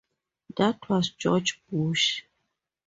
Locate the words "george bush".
1.11-2.23